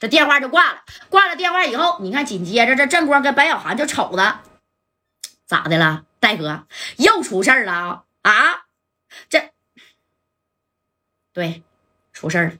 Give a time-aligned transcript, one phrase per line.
[0.00, 0.82] 这电话就挂了。
[1.08, 4.40] 挂了电话以后，你看紧接着这正光跟白小涵就瞅着，
[5.46, 8.64] 咋的了，戴哥又出事儿了啊？
[9.28, 9.50] 这
[11.32, 11.62] 对，
[12.12, 12.52] 出事儿了，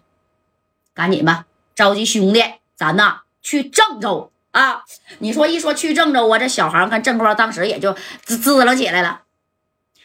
[0.95, 2.43] 赶紧吧，召集兄弟，
[2.75, 4.84] 咱呐去郑州啊！
[5.18, 9.23] 你说一说去郑州啊，这小航跟郑光当时也就滋滋楞起来了。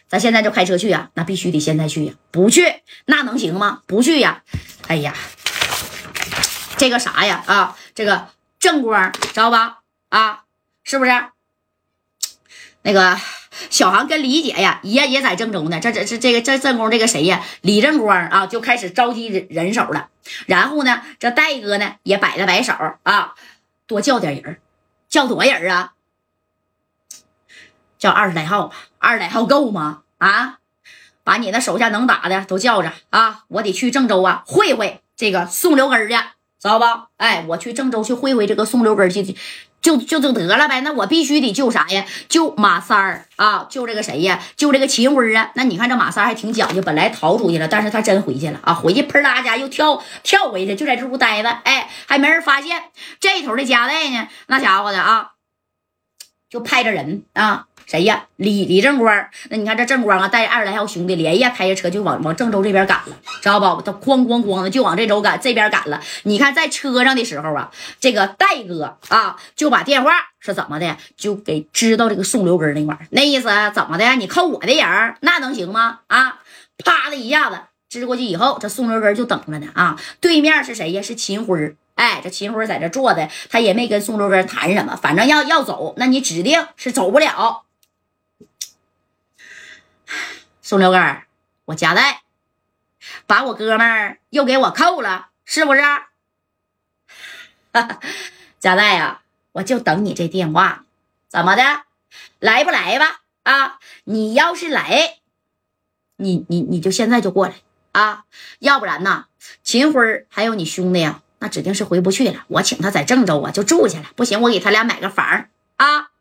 [0.07, 3.84] 咱现在就开车去呀，那必须得现在去呀，不去那能行吗？
[3.88, 4.43] 不去呀，
[4.88, 5.16] 哎呀，
[6.82, 9.81] 这个啥呀啊，这个正光知道吧？
[10.09, 10.45] 啊，
[10.84, 11.12] 是不是？
[12.81, 13.16] 那个
[13.70, 15.80] 小航跟李姐呀，也也在郑州呢。
[15.80, 17.44] 这这这这个这正宫这个谁呀？
[17.62, 20.09] 李正光啊，就开始召集人人手了。
[20.48, 22.73] 然后呢，这戴哥呢也摆了摆手
[23.04, 23.35] 啊，
[23.85, 24.59] 多叫点人，
[25.07, 25.93] 叫多少人啊？
[27.99, 30.02] 叫二十来号吧，二十来号够吗？
[30.18, 30.57] 啊，
[31.23, 33.43] 把你那手下能打的都叫着啊！
[33.49, 36.16] 我得去郑州啊，会会这个宋留根去，
[36.61, 36.85] 知道不？
[37.17, 39.35] 哎，我去郑州去会会这个宋留根去，
[39.81, 40.81] 就就就得了呗。
[40.81, 42.05] 那我必须得救啥呀？
[42.29, 43.65] 救马三儿啊！
[43.68, 44.40] 救这个谁呀？
[44.55, 45.51] 救这个秦辉啊！
[45.55, 48.76] 那你看这马三还挺讲究，本来逃出去了，但是他真回去了啊！
[48.76, 52.84] 回去砰啦家又跳跳回去，就在这屋待着，哎，还没人发现。
[53.20, 55.31] 这头的夹带呢，那家伙的啊，
[56.48, 57.65] 就派着人啊。
[57.85, 58.26] 谁呀？
[58.35, 59.27] 李李正光。
[59.49, 63.82] 那你看这正光啊，带二十来号兄弟，连夜开着车就往往郑州这边赶了，知道不？
[63.82, 66.02] 他哐哐哐的就往这州赶，这边赶了。
[66.24, 74.16] 你看在车上的时候啊，这个戴哥啊就把电话是怎么的，就给知道这个宋留根那块那意思怎么的？
[74.16, 76.00] 你扣我的人，那能行吗？
[76.07, 76.40] 啊，
[76.84, 77.59] 啪的一下子
[77.90, 79.68] 支过去以后，这宋留根就等着呢。
[79.74, 81.02] 啊，对面是谁呀？
[81.02, 81.75] 是秦辉。
[81.96, 87.63] 哎，这秦辉在这坐的，他也没跟宋留根谈什么，反正要要走，那你指定是走不了。
[90.72, 91.22] 宋留根
[91.66, 92.22] 我夹带，
[93.28, 95.81] 把我哥们儿又给我扣了，是不是？
[98.58, 99.22] 夹带呀，
[99.52, 100.86] 我就等你这电话，
[101.28, 101.62] 怎么的？
[102.40, 103.19] 来不来吧？
[103.44, 105.18] 啊，你要是来，
[106.16, 107.56] 你你你就现在就过来
[107.92, 108.24] 啊，
[108.60, 109.26] 要不然呢，
[109.62, 112.46] 秦辉还有你兄弟呀，那指定是回不去了。
[112.48, 114.06] 我请他在郑州啊，就住下了。
[114.16, 116.12] 不行，我给他俩买个房啊。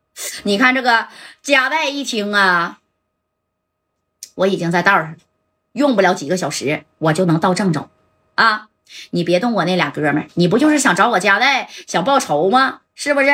[0.43, 1.07] 你看这个
[1.41, 2.79] 夹带一听啊。
[4.35, 5.17] 我已经在道上了，
[5.73, 7.89] 用不了几个小时，我就能到郑州。
[8.35, 8.67] 啊，
[9.11, 12.81] 你别动我那俩哥们儿，你不就是想找我家代想报仇吗？
[12.95, 13.29] 是不是？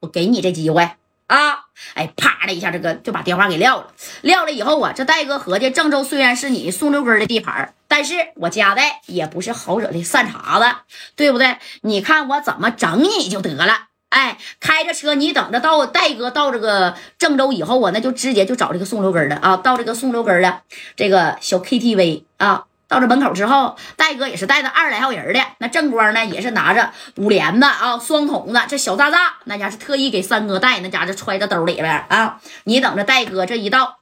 [0.00, 0.90] 我给你这机会
[1.26, 1.66] 啊！
[1.94, 3.92] 哎，啪的一下，这个就把电话给撂了。
[4.22, 10.76] 撂了以后啊，这戴哥合计，郑州虽然是你宋六根的地盘，但是我家代也不是好惹的善茬子，
[11.16, 11.58] 对不对？
[11.82, 13.89] 你看我怎么整你就得了。
[14.10, 19.56] 哎，开着车，你等着到戴哥到这个郑州以后啊，那就直接就找这个宋留根了啊。
[19.56, 20.62] 到这个宋留根的
[20.96, 32.40] 这个小 KTV 啊，到这门口之后，戴哥也是带着二十来号人的，那正光呢也是拿着五连的啊，双筒子，这小炸炸，那家是特意给三哥带，那家是揣在兜里边啊。
[32.64, 34.00] 你等着戴哥这一到，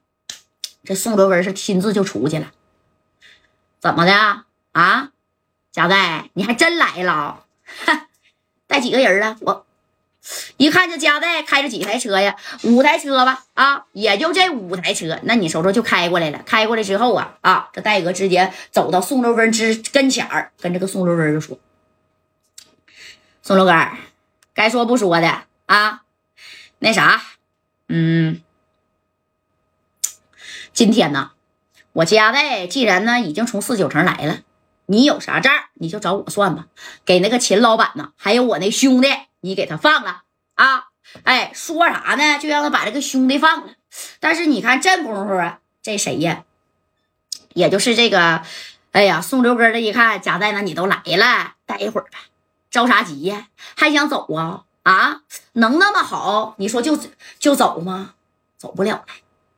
[0.85, 2.47] 这宋留根是亲自就出去了。
[3.79, 4.45] 怎么的啊？
[4.73, 5.11] 啊
[5.71, 7.45] 贾代，你还真来了？
[8.67, 9.37] 带几个人了？
[9.43, 9.68] 我。
[10.59, 12.37] 一看这家代开着几台车呀？
[12.65, 15.19] 五台车吧，啊，也就这五台车。
[15.23, 16.43] 那你瞅瞅，就开过来了。
[16.45, 21.59] 开过来之后啊，啊，这戴哥直接走到宋六根之跟前儿，跟这个宋六根就说
[23.41, 23.75] ：“宋六根，
[24.53, 26.03] 该说不说的啊，
[26.81, 27.23] 那啥，
[27.89, 28.43] 嗯，
[30.73, 31.31] 今天呢，
[31.93, 34.41] 我家代既然呢已经从四九城来了，
[34.87, 36.67] 你有啥账你就找我算吧。
[37.05, 39.09] 给那个秦老板呢，还有我那兄弟。”
[39.41, 40.23] 你给他放了
[40.59, 40.85] 啊！
[41.23, 42.39] 哎，说啥呢？
[42.39, 43.73] 就让他把这个兄弟放了。
[44.19, 46.43] 但是你看这功夫啊，这谁呀？
[47.55, 48.43] 也就是这个，
[48.93, 52.19] 哎呀，宋六根这一看，贾代，那你都来了，待一会儿吧，
[52.71, 53.47] 着啥急呀？
[53.77, 54.65] 还想走啊？
[54.83, 55.21] 啊，
[55.53, 56.55] 能那么好？
[56.59, 56.99] 你说就
[57.39, 58.15] 就走吗？
[58.57, 59.05] 走不了了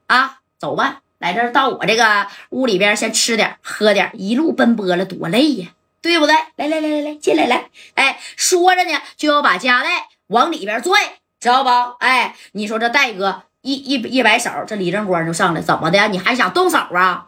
[0.06, 0.40] 啊！
[0.58, 5.68] 走吧，来这到我这个屋里边先吃点喝点，一路奔波了多累呀！
[6.02, 6.34] 对不对？
[6.56, 7.70] 来来来来来，进来来！
[7.94, 10.98] 哎，说着呢，就要把夹带往里边拽，
[11.38, 11.70] 知道不？
[12.00, 16.08] 哎，你说这戴哥一一一摆手，这李正光就上来，怎么的？
[16.08, 17.26] 你还想动手啊？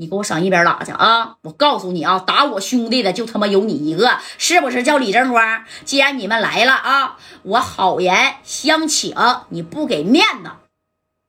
[0.00, 1.36] 你给我上一边拉去啊！
[1.42, 4.84] 我告诉你啊，打我兄弟的就他妈有你一个，是不是？
[4.84, 5.64] 叫李正光。
[5.84, 9.12] 既然你们来了啊，我好言相请，
[9.48, 10.50] 你不给面子，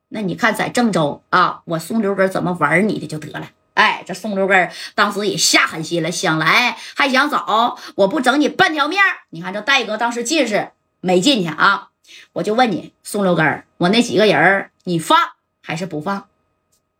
[0.09, 3.47] 那你看在郑州啊，我宋六根怎么玩你的就得了。
[3.73, 8.99] 哎，这宋六根当时也下狠心了，想来还想走，我不整你半条命！
[9.31, 11.89] 你看这戴哥当时近视没进去啊？
[12.33, 15.17] 我就问你，宋六根我那几个人你放
[15.61, 16.27] 还是不放？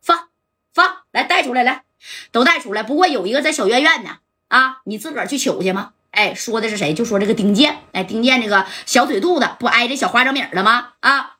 [0.01, 0.29] 放
[0.73, 1.83] 放，来带出来，来
[2.31, 2.83] 都带出来。
[2.83, 5.93] 不过有一个在小院院呢，啊，你自个儿去取去吗？
[6.11, 6.93] 哎，说的是谁？
[6.93, 7.79] 就说这个丁健。
[7.91, 10.93] 哎，丁健这个小腿肚子不挨着小花生米了吗？
[10.99, 11.37] 啊，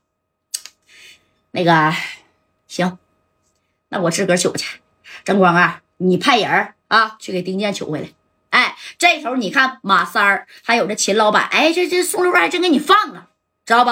[1.52, 1.94] 那个
[2.68, 2.98] 行，
[3.90, 4.80] 那我自个儿取去。
[5.24, 8.10] 正光啊，你派人啊去给丁健取回来。
[9.02, 13.30] 哎，这头你看马三儿还有这秦老板，哎，这这宋六哥还真给你放了，
[13.66, 13.92] 知道不？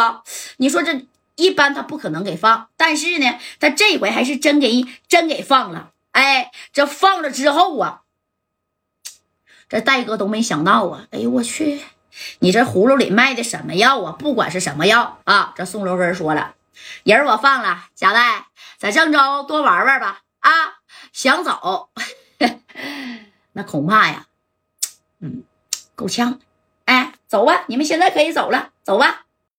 [0.57, 5.91] 你说这一般他不可能给放，但是呢，他这回还是真给真给放了。
[6.11, 8.01] 哎，这放了之后啊，
[9.69, 11.07] 这戴哥都没想到啊！
[11.11, 11.81] 哎呦我去，
[12.39, 14.11] 你这葫芦里卖的什么药啊？
[14.13, 16.55] 不管是什么药啊，这宋六根说了，
[17.03, 20.21] 人我放了，贾代在郑州多玩玩吧。
[20.39, 20.51] 啊，
[21.13, 21.89] 想走，
[23.53, 24.26] 那恐怕呀。
[25.19, 25.43] 嗯，
[25.95, 26.39] 够呛，
[26.85, 29.26] 哎，走吧，你们现在可以走了，走吧。